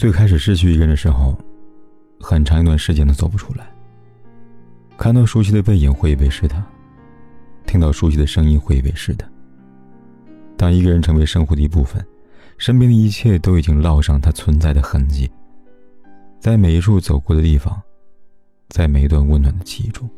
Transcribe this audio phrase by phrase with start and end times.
[0.00, 1.38] 最开始失去一个人的时候，
[2.20, 3.70] 很长一段时间都走不出来。
[4.96, 6.56] 看到熟悉的背影，会以为是他；
[7.66, 9.28] 听到熟悉的声音，会以为是他。
[10.56, 12.02] 当一个人成为生活的一部分，
[12.56, 15.30] 身边的一切都已经烙上他存在的痕迹，
[16.38, 17.78] 在每一处走过的地方，
[18.70, 20.08] 在每一段温暖的记忆中。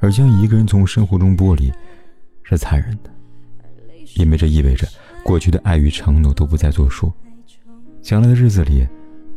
[0.00, 1.72] 而将一个人从生活中剥离，
[2.42, 3.10] 是残忍的，
[4.16, 4.84] 因为这意味着
[5.22, 7.12] 过去的爱与承诺都不再作数。
[8.02, 8.86] 将来的日子里，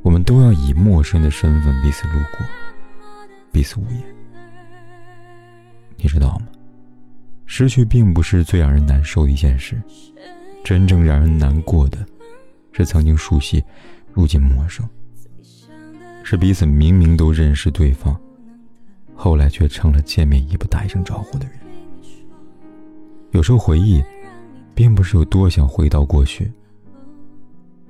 [0.01, 2.45] 我们都要以陌生的身份彼此路过，
[3.51, 4.01] 彼此无言。
[5.97, 6.47] 你知道吗？
[7.45, 9.79] 失去并不是最让人难受的一件事，
[10.63, 12.03] 真正让人难过的，
[12.71, 13.63] 是曾经熟悉，
[14.11, 14.85] 如今陌生；
[16.23, 18.19] 是彼此明明都认识对方，
[19.13, 21.55] 后来却成了见面也不打一声招呼的人。
[23.31, 24.03] 有时候回忆，
[24.73, 26.51] 并不是有多想回到过去。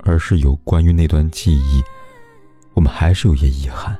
[0.04, 1.82] 而是有关于那段记忆，
[2.74, 3.98] 我们还是有些遗憾，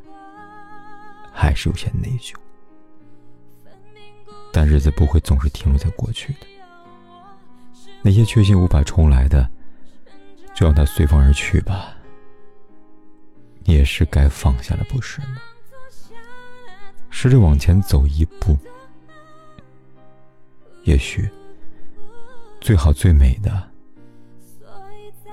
[1.32, 2.34] 还是有些内疚。
[4.52, 6.46] 但日子不会总是停留在过去的，
[8.02, 9.50] 那些确信无法重来的，
[10.54, 11.96] 就让它随风而去吧。
[13.64, 15.38] 你也是该放下了，不是吗？
[17.08, 18.56] 试着往前走一步，
[20.82, 21.28] 也许
[22.60, 23.73] 最好最美的。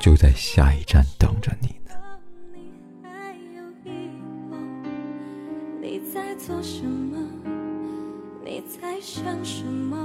[0.02, 1.94] 就在下一站等着你呢。
[2.52, 4.10] 你还有疑
[4.50, 4.58] 惑，
[5.80, 7.20] 你在做什么？
[8.44, 9.96] 你在想什么？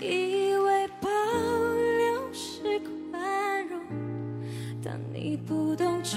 [0.00, 2.78] 以为保留是
[3.10, 3.80] 宽容，
[4.80, 6.16] 当你不懂就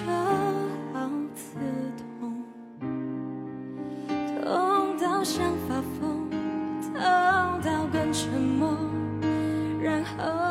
[10.19, 10.50] Oh.